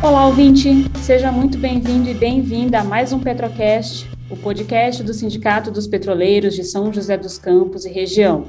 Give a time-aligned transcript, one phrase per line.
[0.00, 0.70] Olá, ouvinte!
[1.02, 6.54] Seja muito bem-vindo e bem-vinda a mais um Petrocast, o podcast do Sindicato dos Petroleiros
[6.54, 8.46] de São José dos Campos e região.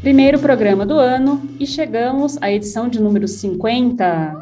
[0.00, 4.36] Primeiro programa do ano e chegamos à edição de número 50.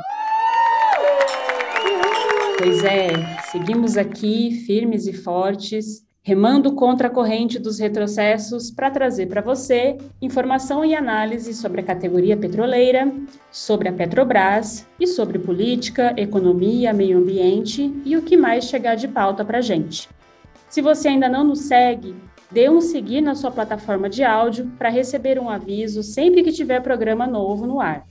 [2.58, 3.08] Pois é,
[3.50, 9.96] seguimos aqui firmes e fortes, remando contra a corrente dos retrocessos para trazer para você
[10.20, 13.10] informação e análise sobre a categoria petroleira,
[13.50, 19.08] sobre a Petrobras e sobre política, economia, meio ambiente e o que mais chegar de
[19.08, 20.06] pauta para gente.
[20.68, 22.14] Se você ainda não nos segue,
[22.52, 26.82] dê um seguir na sua plataforma de áudio para receber um aviso sempre que tiver
[26.82, 28.06] programa novo no ar.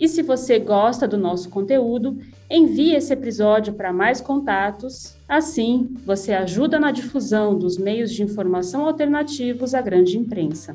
[0.00, 5.16] E se você gosta do nosso conteúdo, envie esse episódio para mais contatos.
[5.28, 10.74] Assim, você ajuda na difusão dos meios de informação alternativos à grande imprensa.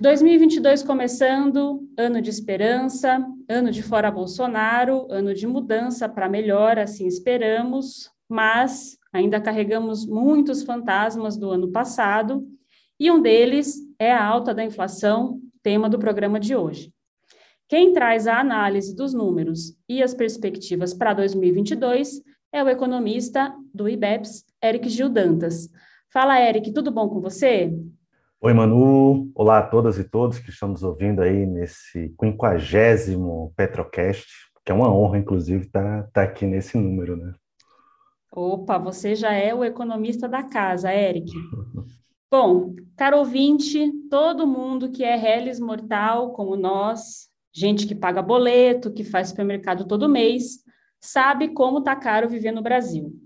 [0.00, 7.06] 2022 começando, ano de esperança, ano de fora Bolsonaro, ano de mudança para melhor, assim
[7.06, 12.46] esperamos, mas ainda carregamos muitos fantasmas do ano passado,
[13.00, 16.92] e um deles é a alta da inflação, tema do programa de hoje.
[17.68, 22.22] Quem traz a análise dos números e as perspectivas para 2022
[22.52, 25.68] é o economista do IBEPS, Eric Gil Dantas.
[26.12, 27.76] Fala, Eric, tudo bom com você?
[28.40, 29.32] Oi, Manu.
[29.34, 34.28] Olá a todas e todos que estão nos ouvindo aí nesse quinquagésimo Petrocast,
[34.64, 37.34] que é uma honra, inclusive, estar tá, tá aqui nesse número, né?
[38.30, 41.32] Opa, você já é o economista da casa, Eric.
[42.30, 48.92] Bom, caro ouvinte, todo mundo que é reles mortal como nós, gente que paga boleto,
[48.92, 50.62] que faz supermercado todo mês,
[51.00, 53.18] sabe como está caro viver no Brasil.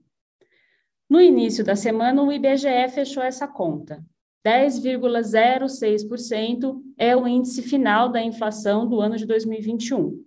[1.09, 4.01] No início da semana, o IBGE fechou essa conta.
[4.47, 10.25] 10,06% é o índice final da inflação do ano de 2021.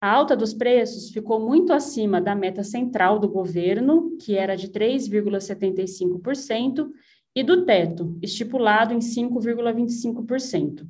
[0.00, 4.68] A alta dos preços ficou muito acima da meta central do governo, que era de
[4.68, 6.88] 3,75%,
[7.34, 10.86] e do teto, estipulado em 5,25%.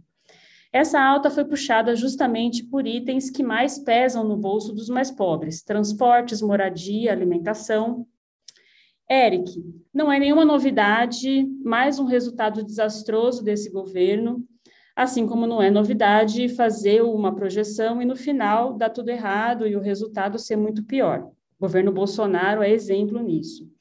[0.73, 5.63] Essa alta foi puxada justamente por itens que mais pesam no bolso dos mais pobres:
[5.63, 8.07] transportes, moradia, alimentação.
[9.11, 9.53] Eric,
[9.93, 14.43] não é nenhuma novidade, mais um resultado desastroso desse governo,
[14.97, 19.77] assim como não é novidade fazer uma projeção e no final dar tudo errado e
[19.77, 21.31] o resultado ser muito pior.
[21.59, 23.72] O governo Bolsonaro é exemplo nisso.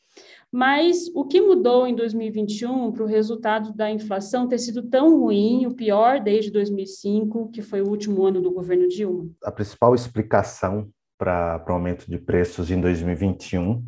[0.51, 5.65] Mas o que mudou em 2021 para o resultado da inflação ter sido tão ruim,
[5.65, 9.29] o pior desde 2005, que foi o último ano do governo Dilma?
[9.45, 13.81] A principal explicação para o aumento de preços em 2021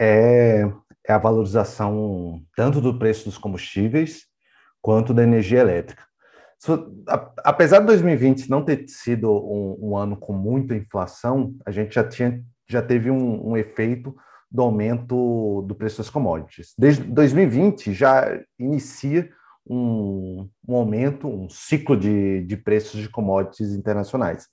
[0.00, 0.70] é,
[1.04, 4.26] é a valorização tanto do preço dos combustíveis
[4.80, 6.04] quanto da energia elétrica.
[7.38, 12.04] Apesar de 2020 não ter sido um, um ano com muita inflação, a gente já,
[12.04, 14.14] tinha, já teve um, um efeito
[14.52, 16.74] do aumento do preço das commodities.
[16.76, 19.30] Desde 2020 já inicia
[19.66, 24.48] um, um aumento, um ciclo de, de preços de commodities internacionais.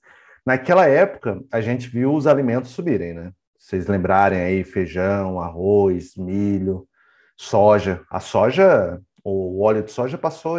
[0.46, 3.32] Naquela época, a gente viu os alimentos subirem, né?
[3.58, 6.88] Vocês lembrarem aí feijão, arroz, milho,
[7.36, 8.02] soja.
[8.10, 10.58] A soja, o óleo de soja passou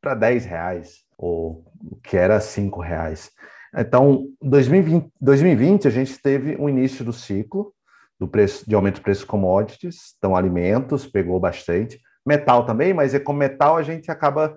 [0.00, 1.62] para 10 reais, o
[2.02, 3.30] que era 5 reais.
[3.76, 7.73] Então, 2020, 2020 a gente teve o um início do ciclo,
[8.18, 13.14] do preço de aumento do preço de commodities, então alimentos pegou bastante, metal também, mas
[13.14, 14.56] é com metal a gente acaba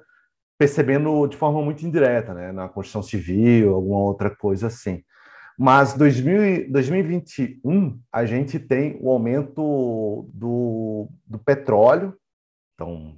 [0.57, 5.03] percebendo de forma muito indireta, né, na construção civil, alguma outra coisa assim.
[5.57, 12.15] Mas 2000, 2021 a gente tem o aumento do, do petróleo,
[12.73, 13.17] então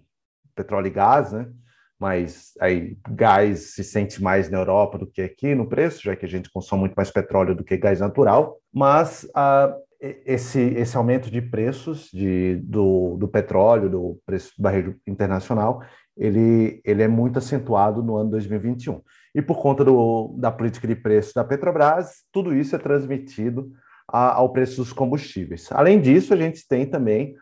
[0.55, 1.49] petróleo e gás, né?
[1.97, 6.25] Mas aí gás se sente mais na Europa do que aqui no preço, já que
[6.25, 8.57] a gente consome muito mais petróleo do que gás natural.
[8.73, 14.95] Mas a, esse, esse aumento de preços de, do, do petróleo, do preço do barril
[15.05, 15.81] internacional,
[16.15, 19.01] ele, ele é muito acentuado no ano 2021.
[19.35, 23.71] E por conta do, da política de preço da Petrobras, tudo isso é transmitido
[24.07, 25.69] a, ao preço dos combustíveis.
[25.71, 27.35] Além disso, a gente tem também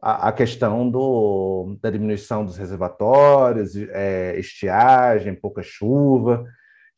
[0.00, 6.44] a, a questão do, da diminuição dos reservatórios, é, estiagem, pouca chuva,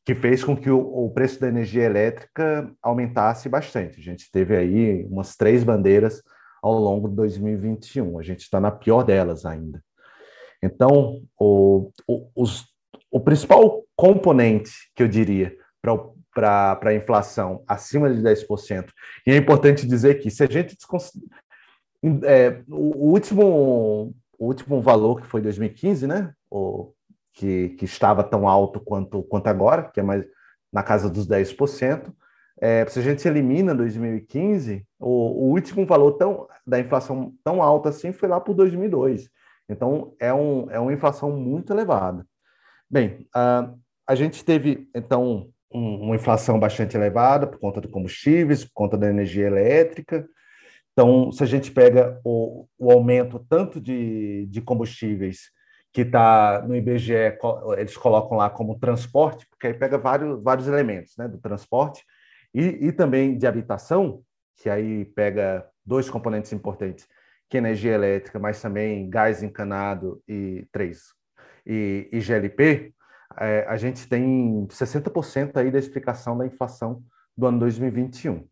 [0.04, 3.98] que fez com que o, o, preço da energia elétrica aumentasse bastante.
[3.98, 6.22] A gente teve aí umas três bandeiras
[6.62, 8.18] ao longo de 2021.
[8.18, 9.82] A gente está na pior delas ainda.
[10.62, 12.66] Então, o, o, os,
[13.10, 15.56] o principal componente que eu diria
[16.34, 18.88] para a inflação acima de 10%,
[19.26, 20.76] e é importante dizer que se a gente
[22.24, 26.32] é, o, último, o último valor que foi 2015, né?
[27.34, 30.25] Que, que estava tão alto quanto, quanto agora, que é mais
[30.72, 32.12] na casa dos 10%,
[32.60, 37.88] é, se a gente elimina 2015, o, o, último valor tão, da inflação tão alta
[37.88, 39.28] assim foi lá por 2002.
[39.69, 42.26] Então, é, um, é uma inflação muito elevada.
[42.88, 43.72] Bem, a,
[44.06, 48.96] a gente teve, então, um, uma inflação bastante elevada por conta de combustíveis, por conta
[48.96, 50.26] da energia elétrica.
[50.92, 55.50] Então, se a gente pega o, o aumento tanto de, de combustíveis
[55.94, 57.38] que está no IBGE,
[57.79, 62.05] eles colocam lá como transporte, porque aí pega vários, vários elementos né, do transporte,
[62.52, 64.20] e, e também de habitação,
[64.56, 67.06] que aí pega dois componentes importantes,
[67.49, 71.12] que é energia elétrica, mas também gás encanado e três,
[71.64, 72.93] e, e GLP,
[73.38, 77.05] é, a gente tem 60% aí da explicação da inflação
[77.37, 78.44] do ano 2021.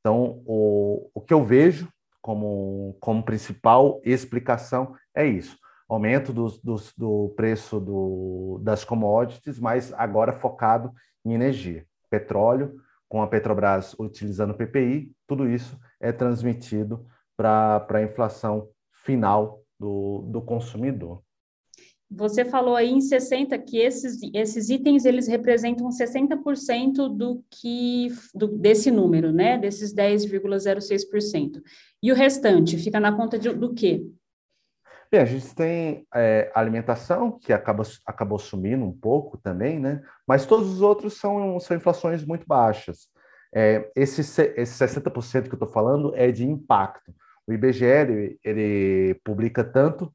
[0.00, 1.88] Então, o, o que eu vejo
[2.20, 10.92] como, como principal explicação é isso aumento do, preço do, das commodities, mas agora focado
[11.24, 11.86] em energia.
[12.10, 20.22] Petróleo, com a Petrobras utilizando PPI, tudo isso é transmitido para a inflação final do,
[20.28, 21.22] do consumidor.
[22.10, 28.46] Você falou aí em 60 que esses, esses itens eles representam 60% do que do,
[28.46, 29.58] desse número, né?
[29.58, 31.62] Desses 10,06%.
[32.02, 34.06] E o restante fica na conta de, do quê?
[35.10, 40.02] Bem, a gente tem é, alimentação, que acaba, acabou sumindo um pouco também, né?
[40.26, 43.08] mas todos os outros são, são inflações muito baixas.
[43.54, 44.20] É, esse,
[44.56, 47.14] esse 60% que eu estou falando é de impacto.
[47.46, 50.12] O IBGE ele, ele publica tanto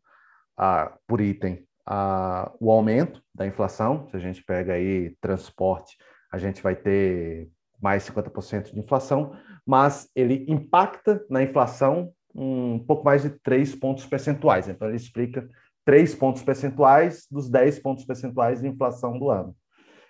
[0.57, 5.97] ah, por item ah, o aumento da inflação, se a gente pega aí transporte,
[6.31, 7.50] a gente vai ter
[7.81, 9.33] mais 50% de inflação,
[9.65, 14.67] mas ele impacta na inflação um pouco mais de 3 pontos percentuais.
[14.67, 15.47] Então, ele explica
[15.85, 19.55] 3 pontos percentuais dos 10 pontos percentuais de inflação do ano.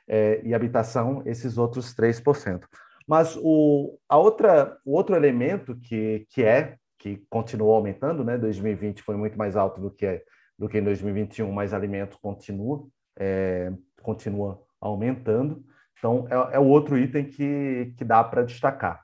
[0.07, 2.63] É, e habitação, esses outros 3%.
[3.07, 8.37] Mas o, a outra, o outro elemento que, que é, que continuou aumentando, né?
[8.37, 10.23] 2020 foi muito mais alto do que,
[10.57, 12.85] do que em 2021, mas alimento continua,
[13.17, 15.63] é, continua aumentando.
[15.97, 19.03] Então, é, é o outro item que, que dá para destacar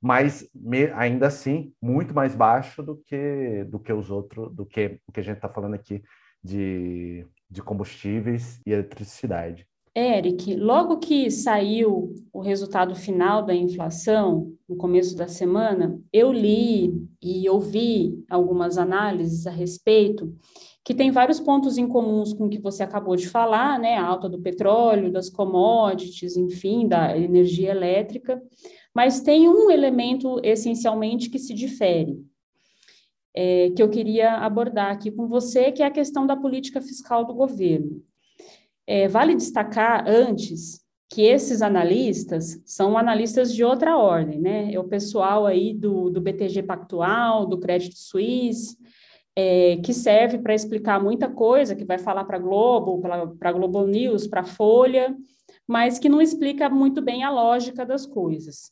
[0.00, 4.98] mas me, ainda assim muito mais baixo do que do que os outros, do que
[5.06, 6.02] o que a gente está falando aqui
[6.42, 9.66] de, de combustíveis e eletricidade.
[9.94, 17.09] Eric, logo que saiu o resultado final da inflação, no começo da semana, eu li
[17.22, 20.34] e ouvi algumas análises a respeito,
[20.82, 23.96] que tem vários pontos em comuns com o que você acabou de falar, né?
[23.96, 28.42] A alta do petróleo, das commodities, enfim, da energia elétrica,
[28.94, 32.24] mas tem um elemento essencialmente que se difere,
[33.34, 37.24] é, que eu queria abordar aqui com você, que é a questão da política fiscal
[37.24, 38.02] do governo.
[38.86, 40.80] É, vale destacar antes
[41.10, 44.72] que esses analistas são analistas de outra ordem, né?
[44.72, 48.78] É o pessoal aí do, do BTG Pactual, do Credit Suisse,
[49.34, 53.52] é, que serve para explicar muita coisa, que vai falar para a Globo, para a
[53.52, 55.16] Global News, para a Folha,
[55.66, 58.70] mas que não explica muito bem a lógica das coisas.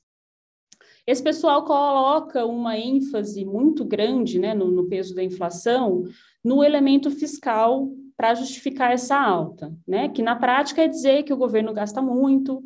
[1.05, 6.05] Esse pessoal coloca uma ênfase muito grande né, no, no peso da inflação
[6.45, 10.09] no elemento fiscal para justificar essa alta, né?
[10.09, 12.65] Que na prática é dizer que o governo gasta muito,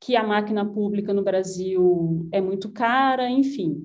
[0.00, 3.76] que a máquina pública no Brasil é muito cara, enfim.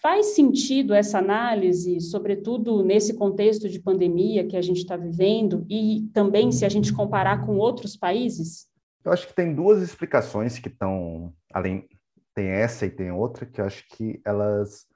[0.00, 6.08] Faz sentido essa análise, sobretudo nesse contexto de pandemia que a gente está vivendo e
[6.14, 8.66] também se a gente comparar com outros países?
[9.04, 11.86] Eu acho que tem duas explicações que estão além
[12.34, 14.86] tem essa e tem outra que eu acho que elas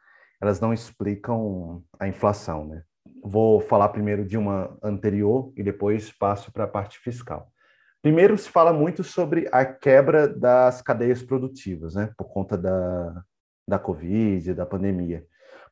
[0.41, 2.83] elas não explicam a inflação, né?
[3.23, 7.51] Vou falar primeiro de uma anterior e depois passo para a parte fiscal.
[8.01, 12.13] Primeiro se fala muito sobre a quebra das cadeias produtivas, né?
[12.17, 13.23] Por conta da,
[13.67, 15.25] da Covid, da pandemia.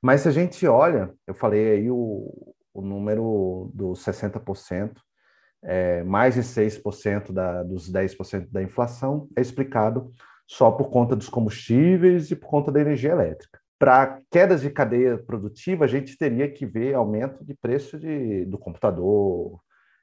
[0.03, 4.97] Mas se a gente olha, eu falei aí o, o número dos 60%,
[5.63, 10.13] é, mais de 6% da, dos 10% da inflação é explicado
[10.47, 13.59] só por conta dos combustíveis e por conta da energia elétrica.
[13.79, 18.59] Para quedas de cadeia produtiva, a gente teria que ver aumento de preço de, do
[18.59, 19.61] computador,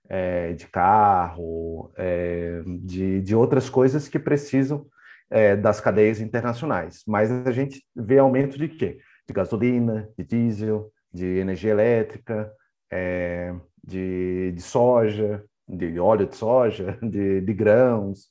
[0.07, 4.85] é, de carro, é, de, de outras coisas que precisam
[5.29, 7.01] é, das cadeias internacionais.
[7.07, 8.99] Mas a gente vê aumento de quê?
[9.27, 12.51] De gasolina, de diesel, de energia elétrica,
[12.91, 18.29] é, de, de soja, de óleo de soja, de, de grãos,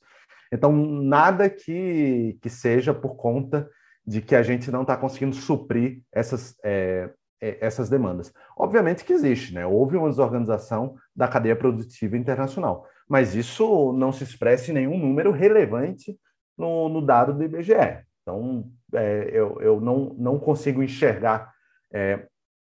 [0.53, 3.67] então, nada que, que seja por conta
[4.05, 7.09] de que a gente não está conseguindo suprir essas, é,
[7.41, 8.33] é, essas demandas.
[8.57, 9.65] Obviamente que existe, né?
[9.65, 15.31] Houve uma desorganização da cadeia produtiva internacional, mas isso não se expressa em nenhum número
[15.31, 16.17] relevante
[16.57, 18.03] no, no dado do IBGE.
[18.21, 21.53] Então, é, eu, eu não, não consigo enxergar
[21.93, 22.25] é,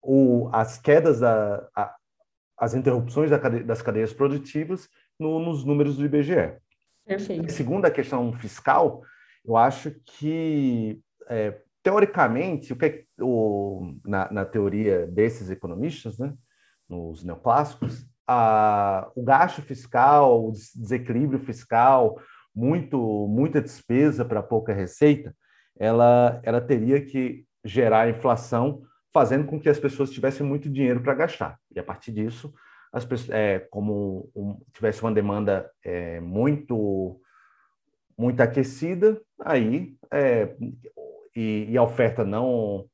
[0.01, 1.95] o, as quedas, da, a,
[2.57, 6.57] as interrupções da cade, das cadeias produtivas no, nos números do IBGE.
[7.05, 7.51] Perfeito.
[7.51, 9.01] Segundo a questão fiscal,
[9.45, 16.33] eu acho que, é, teoricamente, o que é, o, na, na teoria desses economistas, né,
[16.89, 22.19] nos neoclássicos, a, o gasto fiscal, o desequilíbrio fiscal,
[22.53, 25.35] muito, muita despesa para pouca receita,
[25.79, 28.81] ela, ela teria que gerar inflação,
[29.13, 31.57] fazendo com que as pessoas tivessem muito dinheiro para gastar.
[31.73, 32.53] E a partir disso,
[32.91, 37.21] as pessoas, é, como um, tivesse uma demanda é, muito
[38.17, 40.55] muito aquecida, aí é,
[41.37, 42.85] e, e, a oferta não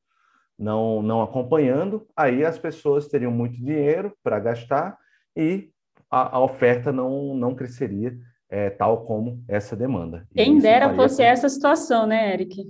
[0.59, 4.97] não não acompanhando, aí as pessoas teriam muito dinheiro para gastar
[5.35, 5.69] e
[6.12, 8.15] a, a, oferta não não cresceria
[8.50, 10.27] é, tal como essa demanda.
[10.35, 12.62] Quem dera fosse essa situação, né, Eric?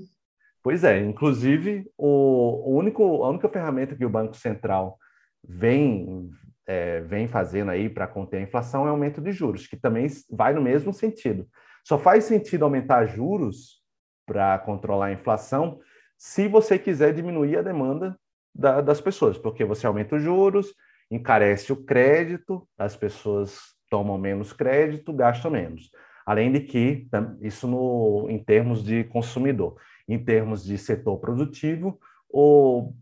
[0.62, 4.98] Pois é, inclusive o, o único a única ferramenta que o Banco Central
[5.44, 6.30] vem
[6.68, 10.06] é, vem fazendo aí para conter a inflação é o aumento de juros, que também
[10.30, 11.48] vai no mesmo sentido.
[11.84, 13.83] Só faz sentido aumentar juros
[14.26, 15.80] para controlar a inflação
[16.18, 18.18] se você quiser diminuir a demanda
[18.56, 20.74] da, das pessoas, porque você aumenta os juros,
[21.12, 25.92] encarece o crédito, as pessoas tomam menos crédito, gastam menos.
[26.26, 27.08] Além de que,
[27.42, 29.76] isso no, em termos de consumidor,
[30.08, 32.00] em termos de setor produtivo,
[32.30, 32.94] o,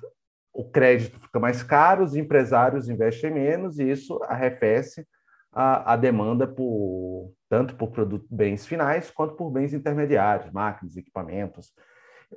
[0.51, 5.07] o crédito fica mais caro, os empresários investem menos e isso arrefece
[5.51, 11.73] a, a demanda por tanto por produtos, bens finais quanto por bens intermediários, máquinas, equipamentos.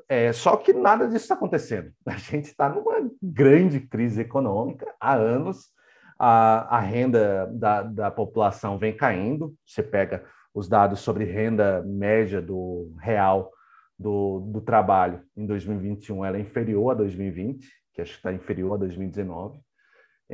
[0.08, 1.92] É, só que nada disso está acontecendo.
[2.04, 5.72] A gente está numa grande crise econômica há anos.
[6.18, 9.54] A, a renda da, da população vem caindo.
[9.64, 13.52] Você pega os dados sobre renda média do real
[13.98, 18.74] do, do trabalho em 2021, ela é inferior a 2020 que acho que está inferior
[18.74, 19.60] a 2019.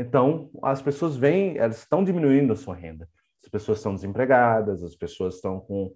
[0.01, 3.07] Então, as pessoas vêm, elas estão diminuindo a sua renda.
[3.43, 5.95] As pessoas estão desempregadas, as pessoas estão com,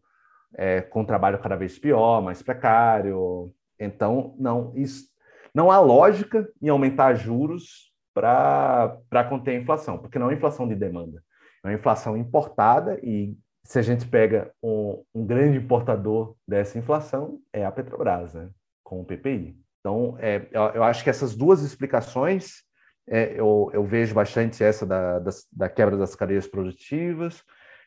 [0.55, 3.51] é, com trabalho cada vez pior, mais precário.
[3.81, 5.07] Então, não, isso,
[5.55, 10.75] não há lógica em aumentar juros para conter a inflação, porque não é inflação de
[10.75, 11.23] demanda,
[11.65, 17.41] é uma inflação importada e se a gente pega um, um grande importador dessa inflação,
[17.53, 18.51] é a Petrobras, né,
[18.85, 19.59] com o PPI.
[19.81, 22.63] Então, é, eu, eu, acho que essas duas explicações,
[23.07, 27.43] é, eu, eu, vejo bastante essa da, da, da, quebra das cadeias produtivas,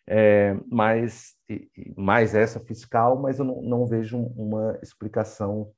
[0.06, 1.36] é, mais,
[1.96, 5.72] mais essa fiscal, mas eu não, não vejo uma explicação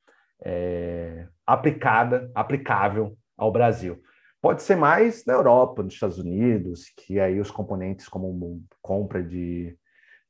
[0.44, 4.02] é, aplicada, aplicável ao Brasil.
[4.42, 9.78] Pode ser mais na Europa, nos Estados Unidos, que aí os componentes como compra de,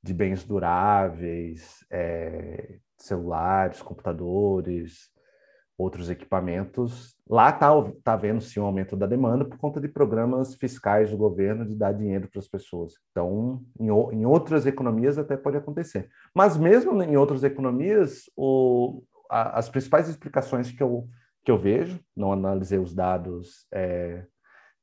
[0.01, 5.09] de bens duráveis, é, celulares, computadores,
[5.79, 7.15] outros equipamentos.
[7.27, 7.69] Lá está
[8.03, 11.73] tá vendo sim um aumento da demanda por conta de programas fiscais do governo de
[11.73, 12.95] dar dinheiro para as pessoas.
[13.11, 16.09] Então, em, em, outras economias até pode acontecer.
[16.35, 21.07] Mas mesmo em outras economias, o, a, as principais explicações que eu,
[21.45, 24.25] que eu vejo, não analisei os dados é,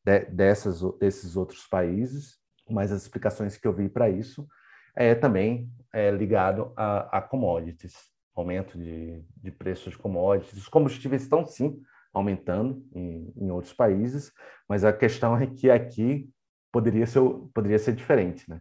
[0.02, 2.38] de, dessas, desses outros países,
[2.70, 4.48] mas as explicações que eu vi para isso
[4.94, 10.58] é também é, ligado a, a commodities aumento de, de preços de commodities.
[10.58, 11.80] Os combustíveis estão, sim,
[12.12, 14.32] aumentando em, em outros países,
[14.68, 16.28] mas a questão é que aqui
[16.72, 17.20] poderia ser,
[17.54, 18.60] poderia ser diferente, né?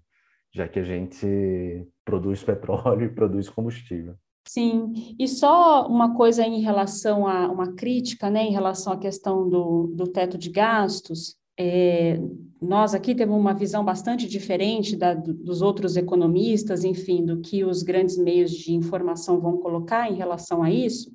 [0.55, 4.15] já que a gente produz petróleo e produz combustível.
[4.47, 9.49] Sim, e só uma coisa em relação a uma crítica, né, em relação à questão
[9.49, 12.19] do, do teto de gastos, é,
[12.61, 17.83] nós aqui temos uma visão bastante diferente da, dos outros economistas, enfim, do que os
[17.83, 21.11] grandes meios de informação vão colocar em relação a isso.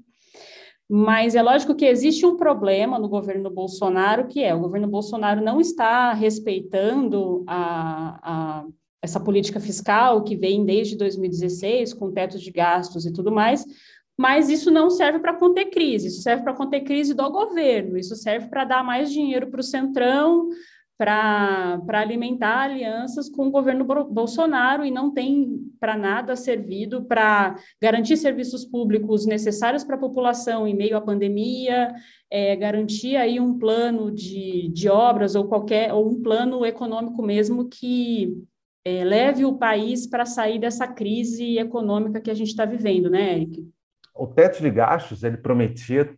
[0.88, 5.40] Mas é lógico que existe um problema no governo Bolsonaro, que é o governo Bolsonaro
[5.40, 8.66] não está respeitando a, a
[9.02, 13.64] essa política fiscal que vem desde 2016, com teto de gastos e tudo mais,
[14.20, 18.14] mas isso não serve para conter crise, isso serve para conter crise do governo, isso
[18.14, 20.50] serve para dar mais dinheiro para o Centrão,
[20.98, 28.18] para alimentar alianças com o governo Bolsonaro e não tem para nada servido para garantir
[28.18, 31.90] serviços públicos necessários para a população em meio à pandemia,
[32.30, 37.70] é, garantir aí um plano de, de obras ou qualquer, ou um plano econômico mesmo
[37.70, 38.36] que
[38.84, 43.32] é, leve o país para sair dessa crise econômica que a gente está vivendo, né,
[43.36, 43.79] Eric?
[44.14, 46.12] O teto de gastos ele prometia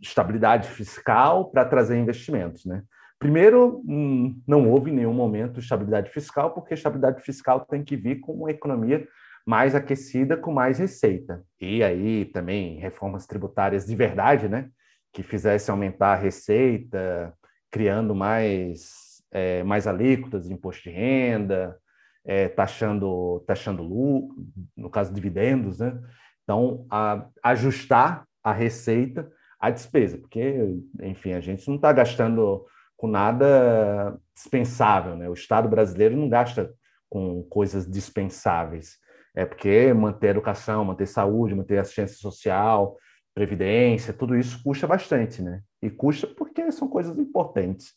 [0.00, 2.82] estabilidade fiscal para trazer investimentos, né?
[3.18, 8.18] Primeiro, hum, não houve em nenhum momento estabilidade fiscal, porque estabilidade fiscal tem que vir
[8.18, 9.06] com uma economia
[9.46, 11.42] mais aquecida com mais receita.
[11.60, 14.68] E aí também reformas tributárias de verdade, né?
[15.12, 17.32] Que fizessem aumentar a receita,
[17.70, 21.76] criando mais, é, mais alíquotas de imposto de renda,
[22.24, 24.36] é, taxando, taxando lucro,
[24.76, 25.96] no caso dividendos, né?
[26.44, 29.30] Então, a, ajustar a receita
[29.60, 30.56] à despesa, porque,
[31.02, 35.28] enfim, a gente não está gastando com nada dispensável, né?
[35.28, 36.72] O Estado brasileiro não gasta
[37.08, 38.96] com coisas dispensáveis.
[39.34, 42.96] É porque manter educação, manter saúde, manter assistência social,
[43.34, 45.62] previdência, tudo isso custa bastante, né?
[45.80, 47.92] E custa porque são coisas importantes.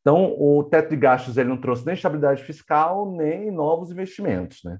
[0.00, 4.78] Então, o teto de gastos ele não trouxe nem estabilidade fiscal, nem novos investimentos, né?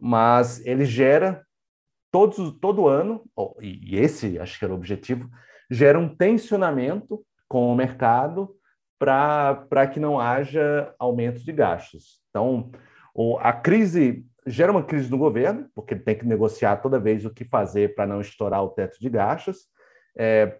[0.00, 1.45] Mas ele gera
[2.16, 3.22] todos, todo ano,
[3.60, 5.28] e esse acho que era o objetivo,
[5.70, 8.56] gera um tensionamento com o mercado
[8.98, 12.22] para que não haja aumento de gastos.
[12.30, 12.70] Então,
[13.40, 17.30] a crise gera uma crise no governo, porque ele tem que negociar toda vez o
[17.30, 19.66] que fazer para não estourar o teto de gastos,
[20.16, 20.58] é,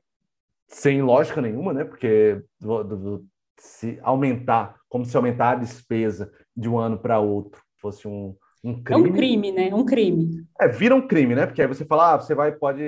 [0.68, 1.84] sem lógica nenhuma, né?
[1.84, 3.26] Porque do, do,
[3.58, 8.36] se aumentar, como se aumentar a despesa de um ano para outro fosse um,
[8.66, 9.08] um crime.
[9.08, 9.74] É um crime, né?
[9.74, 10.46] Um crime.
[10.60, 11.46] É, vira um crime, né?
[11.46, 12.82] Porque aí você fala, ah, você vai, pode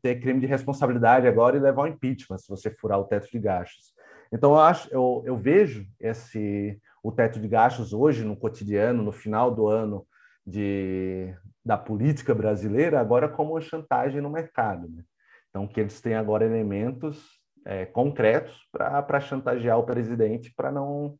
[0.00, 3.38] ter crime de responsabilidade agora e levar ao impeachment se você furar o teto de
[3.40, 3.92] gastos.
[4.32, 9.10] Então, eu, acho, eu, eu vejo esse, o teto de gastos hoje no cotidiano, no
[9.10, 10.06] final do ano
[10.46, 14.88] de, da política brasileira, agora como uma chantagem no mercado.
[14.88, 15.02] Né?
[15.50, 21.18] Então, que eles têm agora elementos é, concretos para chantagear o presidente para não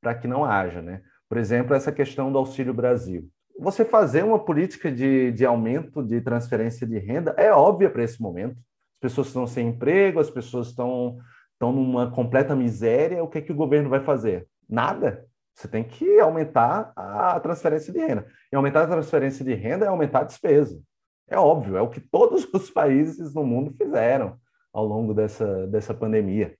[0.00, 0.80] para que não haja.
[0.80, 1.02] Né?
[1.28, 3.28] Por exemplo, essa questão do Auxílio Brasil.
[3.60, 8.20] Você fazer uma política de, de aumento de transferência de renda é óbvia para esse
[8.20, 8.56] momento.
[8.56, 11.18] As pessoas estão sem emprego, as pessoas estão
[11.52, 14.48] estão numa completa miséria, o que, é que o governo vai fazer?
[14.66, 15.26] Nada.
[15.54, 18.26] Você tem que aumentar a transferência de renda.
[18.50, 20.80] E aumentar a transferência de renda é aumentar a despesa.
[21.28, 24.38] É óbvio, é o que todos os países no mundo fizeram
[24.72, 26.56] ao longo dessa, dessa pandemia.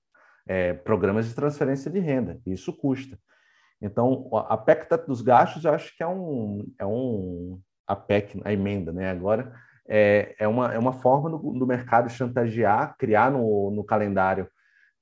[0.47, 3.17] É, programas de transferência de renda, isso custa.
[3.81, 8.53] Então, a PEC dos gastos, eu acho que é um, é um a PEC, a
[8.53, 9.09] emenda, né?
[9.09, 9.53] Agora,
[9.87, 14.47] é, é, uma, é uma forma do, do mercado chantagear, criar no, no calendário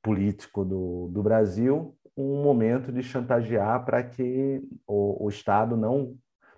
[0.01, 6.15] político do, do Brasil um momento de chantagear para que o, o, Estado não,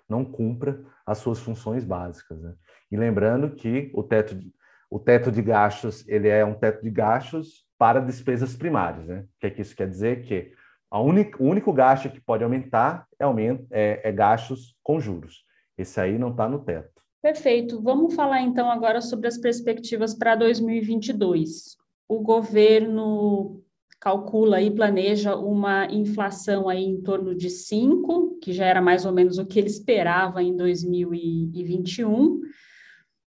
[0.08, 2.40] não cumpra as suas funções básicas.
[2.40, 2.54] Né?
[2.90, 4.52] E lembrando que o teto, de,
[4.90, 9.06] o teto de gastos ele é um teto de gastos para despesas primárias.
[9.06, 9.20] Né?
[9.20, 10.22] O que, é que isso quer dizer?
[10.22, 10.52] Que
[10.92, 15.44] a única, o único gasto que pode aumentar é, aumento, é, é gastos com juros.
[15.76, 17.02] Esse aí não está no teto.
[17.22, 17.80] Perfeito.
[17.80, 21.80] Vamos falar então agora sobre as perspectivas para 2022
[22.12, 23.62] o governo
[23.98, 29.12] calcula e planeja uma inflação aí em torno de 5, que já era mais ou
[29.12, 32.40] menos o que ele esperava em 2021.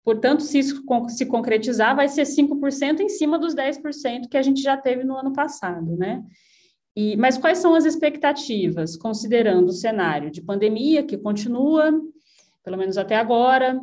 [0.03, 4.61] Portanto, se isso se concretizar, vai ser 5% em cima dos 10% que a gente
[4.61, 6.21] já teve no ano passado, né?
[6.95, 11.91] E, mas quais são as expectativas, considerando o cenário de pandemia que continua,
[12.63, 13.79] pelo menos até agora,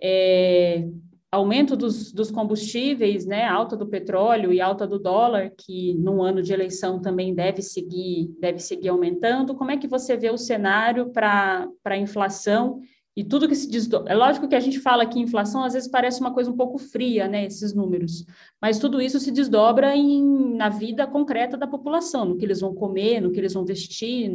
[0.00, 0.86] é,
[1.30, 6.42] aumento dos, dos, combustíveis, né, alta do petróleo e alta do dólar, que num ano
[6.42, 9.54] de eleição também deve seguir, deve seguir aumentando.
[9.54, 12.80] Como é que você vê o cenário para a inflação
[13.16, 14.12] e tudo que se desdobra?
[14.12, 16.78] É lógico que a gente fala que inflação às vezes parece uma coisa um pouco
[16.78, 18.24] fria, né, esses números,
[18.60, 22.74] mas tudo isso se desdobra em, na vida concreta da população, no que eles vão
[22.74, 24.30] comer, no que eles vão vestir,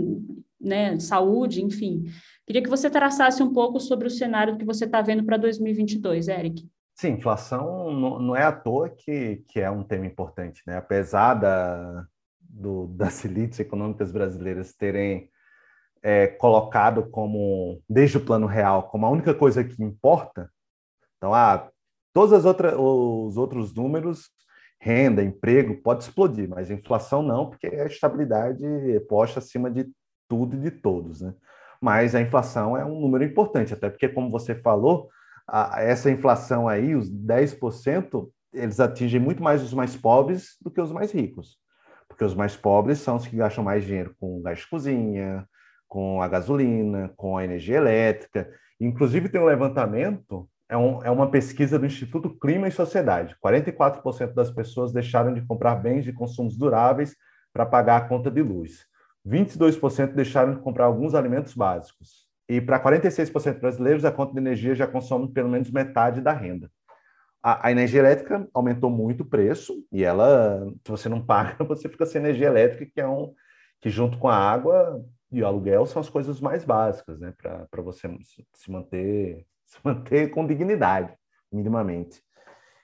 [0.60, 2.06] né, saúde, enfim.
[2.46, 6.28] Queria que você traçasse um pouco sobre o cenário que você está vendo para 2022,
[6.28, 6.68] Eric.
[6.96, 10.78] Sim, inflação não, é à toa que, que é um tema importante, né?
[10.78, 12.08] Apesar da,
[12.40, 15.30] do, das elites econômicas brasileiras terem
[16.04, 20.50] é, colocado como, desde o plano real, como a única coisa que importa,
[21.18, 21.70] então, ah,
[22.14, 24.30] todos as outras, os outros números,
[24.80, 28.62] renda, emprego, pode explodir, mas inflação não, porque é a estabilidade
[29.10, 29.90] posta acima de
[30.28, 31.34] tudo e de todos, né?
[31.82, 35.10] Mas a inflação é um número importante, até porque, como você falou,
[35.48, 40.82] a, essa inflação aí, os 10%, eles atingem muito mais os mais pobres do que
[40.82, 41.58] os mais ricos.
[42.08, 45.48] Porque os mais pobres são os que gastam mais dinheiro com gás de cozinha,
[45.88, 48.50] com a gasolina, com a energia elétrica.
[48.80, 53.36] Inclusive, tem um levantamento, é, um, é uma pesquisa do Instituto Clima e Sociedade.
[53.44, 57.16] 44% das pessoas deixaram de comprar bens de consumos duráveis
[57.54, 58.86] para pagar a conta de luz.
[59.26, 62.28] 22% deixaram de comprar alguns alimentos básicos.
[62.50, 66.72] E para 46% brasileiros, a conta de energia já consome pelo menos metade da renda.
[67.44, 71.90] A, a, energia elétrica aumentou muito o preço e ela, se você não paga, você
[71.90, 73.34] fica sem energia elétrica, que é um
[73.80, 77.34] que junto com a água e aluguel são as coisas mais básicas, né?
[77.38, 78.08] Para você
[78.54, 81.14] se manter, se manter com dignidade,
[81.52, 82.22] minimamente.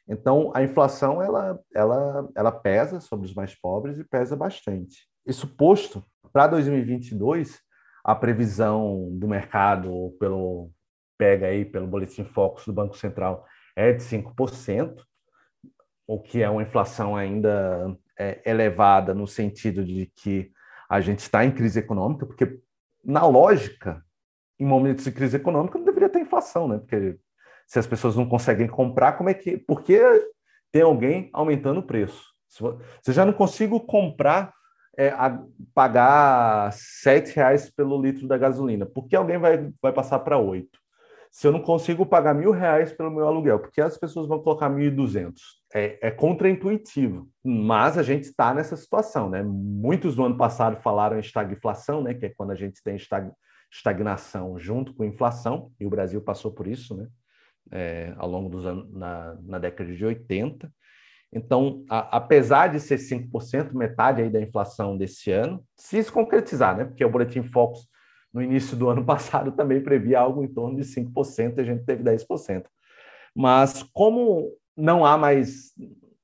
[0.07, 5.07] Então, a inflação ela, ela, ela pesa sobre os mais pobres e pesa bastante.
[5.25, 6.03] Isso posto,
[6.33, 7.61] para 2022,
[8.03, 10.69] a previsão do mercado pelo
[11.17, 15.01] pega aí pelo boletim Focus do Banco Central é de 5%,
[16.05, 20.51] o que é uma inflação ainda é, elevada no sentido de que
[20.93, 22.59] a gente está em crise econômica, porque
[23.03, 24.05] na lógica,
[24.59, 26.77] em momentos de crise econômica não deveria ter inflação, né?
[26.77, 27.17] Porque
[27.65, 29.57] se as pessoas não conseguem comprar, como é que.
[29.57, 29.99] Por que
[30.71, 32.23] tem alguém aumentando o preço?
[32.47, 34.53] Se eu já não consigo comprar,
[34.95, 35.41] é, a,
[35.73, 40.77] pagar sete reais pelo litro da gasolina, por que alguém vai, vai passar para oito?
[41.31, 44.43] Se eu não consigo pagar mil reais pelo meu aluguel, por que as pessoas vão
[44.43, 45.62] colocar mil e duzentos?
[45.75, 49.41] É, é contraintuitivo, mas a gente está nessa situação, né?
[49.41, 52.13] Muitos do ano passado falaram em estagflação, né?
[52.13, 52.95] Que é quando a gente tem
[53.71, 57.07] estagnação junto com inflação, e o Brasil passou por isso, né?
[57.71, 60.71] é, ao longo dos anos, na, na década de 80.
[61.31, 66.75] Então, a, apesar de ser 5%, metade aí da inflação desse ano, se isso concretizar,
[66.77, 66.85] né?
[66.85, 67.87] Porque o Boletim Focus,
[68.33, 71.83] no início do ano passado, também previa algo em torno de 5%, e a gente
[71.83, 72.65] teve 10%.
[73.35, 75.71] Mas como não há mais,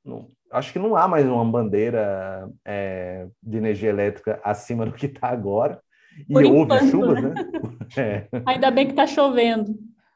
[0.04, 5.06] não, acho que não há mais uma bandeira é, de energia elétrica acima do que
[5.06, 5.82] está agora,
[6.28, 7.30] e Por houve enquanto, chuvas, né?
[7.30, 7.46] né?
[7.98, 8.28] É.
[8.46, 9.76] Ainda bem que está chovendo.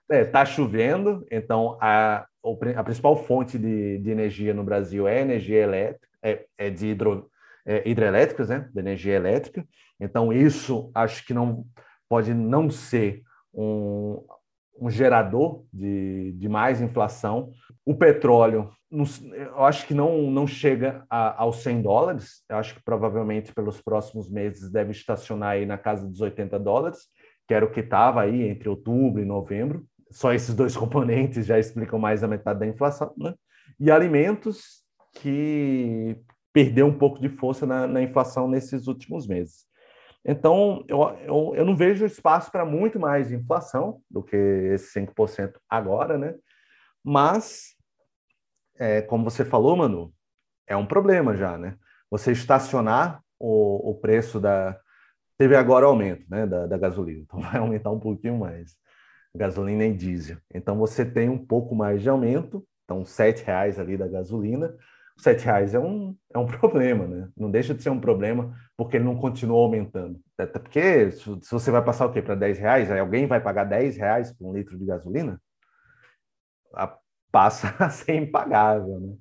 [0.10, 2.26] Está é, chovendo, então a,
[2.76, 7.30] a principal fonte de, de, energia no Brasil é energia elétrica, é, é de hidro,
[7.66, 8.70] é, hidrelétricas, né?
[8.72, 9.66] De energia elétrica.
[10.00, 11.66] Então, isso acho que não
[12.08, 14.24] pode não ser um,
[14.80, 17.52] um gerador de, de mais inflação.
[17.86, 22.84] O petróleo, eu acho que não, não chega a, aos 100 dólares, eu acho que
[22.84, 27.00] provavelmente pelos próximos meses deve estacionar aí na casa dos 80 dólares,
[27.48, 31.60] que era o que estava aí entre outubro e novembro só esses dois componentes já
[31.60, 33.34] explicam mais da metade da inflação, né?
[33.80, 36.16] E alimentos que
[36.54, 39.66] perdeu um pouco de força na, na inflação nesses últimos meses.
[40.26, 45.54] Então, eu, eu, eu não vejo espaço para muito mais inflação do que esse 5%
[45.68, 46.36] agora, né?
[47.04, 47.73] Mas,
[48.78, 50.14] é, como você falou, Manu,
[50.68, 51.78] é um problema já, né?
[52.10, 54.80] Você estacionar o, o preço da.
[55.38, 58.76] Teve agora o aumento né, da, da gasolina, então vai aumentar um pouquinho mais
[59.36, 60.38] gasolina e diesel.
[60.54, 64.76] Então você tem um pouco mais de aumento, então sete reais ali da gasolina.
[65.18, 67.30] Sete reais é um, é um problema, né?
[67.38, 70.20] Não deixa de ser um problema porque ele não continua aumentando.
[70.38, 72.22] Até porque se você vai passar o quê?
[72.22, 75.40] Para 10 reais, aí alguém vai pagar 10 reais por um litro de gasolina?
[76.74, 76.98] A,
[77.34, 79.16] passa a ser impagável, né?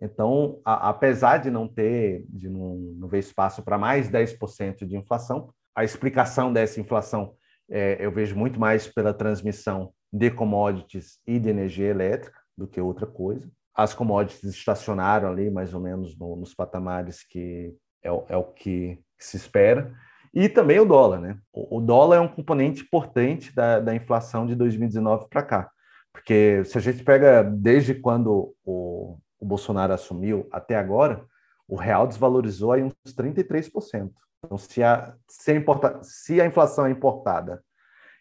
[0.00, 4.96] Então, a, apesar de não ter, de não, não ver espaço para mais 10% de
[4.96, 7.34] inflação, a explicação dessa inflação
[7.68, 12.80] é, eu vejo muito mais pela transmissão de commodities e de energia elétrica do que
[12.80, 13.50] outra coisa.
[13.74, 18.98] As commodities estacionaram ali mais ou menos no, nos patamares que é, é o que,
[19.18, 19.92] se espera.
[20.32, 21.38] E também o dólar, né?
[21.52, 25.70] O, o dólar é um componente importante da, da inflação de 2019 para cá.
[26.18, 31.24] Porque se a gente pega desde quando o, o Bolsonaro assumiu até agora,
[31.66, 34.10] o real desvalorizou aí uns 33%.
[34.44, 37.62] Então, se a, se a, importa, se a inflação é importada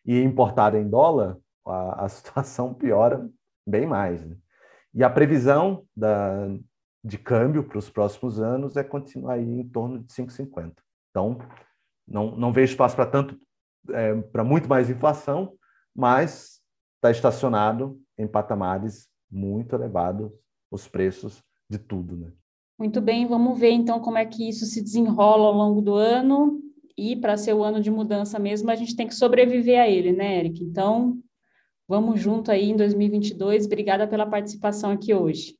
[0.05, 3.27] e importada em dólar, a, a situação piora
[3.65, 4.23] bem mais.
[4.23, 4.35] Né?
[4.93, 6.47] E a previsão da,
[7.03, 10.73] de câmbio para os próximos anos é continuar aí em torno de 5,50.
[11.09, 11.39] Então,
[12.07, 13.35] não, não vejo espaço para tanto,
[13.89, 15.55] é, para muito mais inflação,
[15.95, 16.56] mas
[16.97, 20.31] está estacionado em patamares muito elevados
[20.71, 22.31] os preços de tudo, né?
[22.77, 26.61] Muito bem, vamos ver então como é que isso se desenrola ao longo do ano.
[26.95, 30.11] E para ser o ano de mudança mesmo, a gente tem que sobreviver a ele,
[30.11, 30.63] né, Eric?
[30.63, 31.19] Então,
[31.87, 33.65] vamos junto aí em 2022.
[33.65, 35.55] Obrigada pela participação aqui hoje.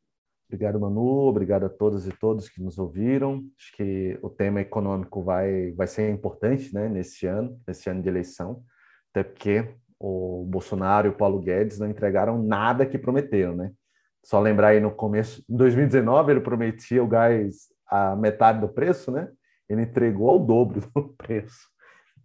[0.48, 1.28] Obrigado, Manu.
[1.28, 3.44] Obrigado a todas e todos que nos ouviram.
[3.60, 8.10] Acho que o tema econômico vai, vai ser importante né, nesse ano, nesse ano de
[8.10, 8.64] eleição,
[9.12, 13.72] até porque o Bolsonaro e o Paulo Guedes não entregaram nada que prometeram, né?
[14.24, 19.12] Só lembrar aí no começo, em 2019 ele prometia o gás a metade do preço,
[19.12, 19.30] né?
[19.70, 21.68] Ele entregou ao dobro do preço.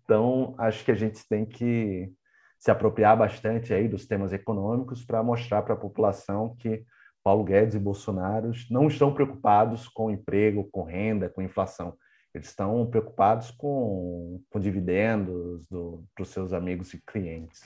[0.04, 2.12] Então, acho que a gente tem que
[2.58, 6.84] se apropriar bastante aí dos temas econômicos para mostrar para a população que
[7.22, 11.96] Paulo Guedes e Bolsonaro não estão preocupados com emprego, com renda, com inflação.
[12.34, 15.66] Eles estão preocupados com, com dividendos
[16.14, 17.62] para os seus amigos e clientes.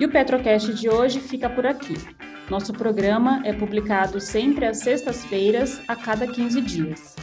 [0.00, 1.94] E o Petrocast de hoje fica por aqui.
[2.50, 7.16] Nosso programa é publicado sempre às sextas-feiras, a cada 15 dias.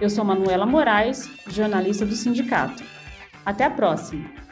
[0.00, 2.82] Eu sou Manuela Moraes, jornalista do sindicato.
[3.44, 4.45] Até a próxima!